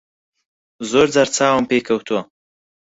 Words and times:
زۆر 0.91 1.07
جار 1.15 1.27
چاوم 1.35 1.63
پێی 1.69 1.81
کەوتووە. 1.87 2.21